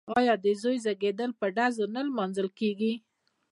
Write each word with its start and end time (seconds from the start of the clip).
آیا 0.17 0.33
د 0.43 0.47
زوی 0.61 0.77
زیږیدل 0.85 1.31
په 1.39 1.45
ډزو 1.55 1.85
نه 1.95 2.01
لمانځل 2.07 2.47
کیږي؟ 2.59 2.93